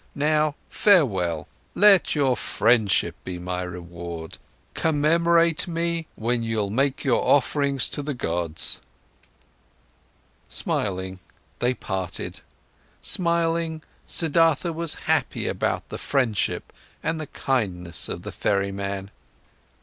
Now 0.15 0.55
farewell! 0.67 1.47
Let 1.75 2.15
your 2.15 2.35
friendship 2.35 3.15
be 3.23 3.37
my 3.37 3.61
reward. 3.61 4.39
Commemorate 4.73 5.67
me, 5.67 6.07
when 6.15 6.41
you'll 6.41 6.71
make 6.71 7.05
offerings 7.05 7.87
to 7.89 8.01
the 8.01 8.15
gods." 8.15 8.81
Smiling, 10.49 11.19
they 11.59 11.75
parted. 11.75 12.41
Smiling, 12.99 13.83
Siddhartha 14.07 14.71
was 14.73 14.95
happy 15.05 15.45
about 15.45 15.87
the 15.89 15.99
friendship 15.99 16.73
and 17.03 17.21
the 17.21 17.27
kindness 17.27 18.09
of 18.09 18.23
the 18.23 18.31
ferryman. 18.31 19.11